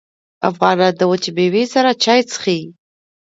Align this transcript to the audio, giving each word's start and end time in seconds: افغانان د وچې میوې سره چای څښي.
افغانان 0.49 0.93
د 0.97 1.01
وچې 1.09 1.31
میوې 1.35 1.63
سره 1.73 1.89
چای 2.03 2.21
څښي. 2.29 2.59